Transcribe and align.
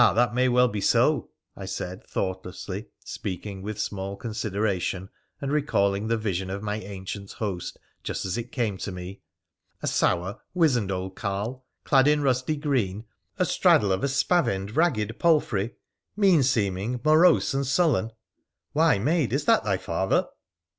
that 0.15 0.33
may 0.33 0.49
well 0.49 0.67
be 0.67 0.81
so,' 0.81 1.29
I 1.55 1.65
said 1.65 2.03
thoughtlessly, 2.03 2.87
speaking 3.05 3.61
with 3.61 3.79
small 3.79 4.15
consideration 4.15 5.09
and 5.39 5.51
recalling 5.51 6.07
the 6.07 6.17
vision 6.17 6.49
of 6.49 6.63
my 6.63 6.79
ancient 6.79 7.33
host 7.33 7.77
just 8.01 8.25
as 8.25 8.35
it 8.35 8.51
came 8.51 8.79
to 8.79 8.91
me 8.91 9.21
—'a 9.83 9.85
sour, 9.85 10.39
wizened 10.55 10.91
old 10.91 11.15
carl, 11.15 11.67
clad 11.83 12.07
in 12.07 12.23
rusty 12.23 12.55
green, 12.55 13.05
a 13.37 13.45
straddle 13.45 13.91
of 13.91 14.03
a 14.03 14.07
spavined, 14.07 14.75
ragged 14.75 15.19
palfrey; 15.19 15.75
mean 16.15 16.41
seeming, 16.41 16.99
morose, 17.05 17.53
and 17.53 17.67
sullen— 17.67 18.09
why, 18.73 18.97
maid, 18.97 19.31
is 19.31 19.45
that 19.45 19.63
thy 19.63 19.77
father 19.77 20.25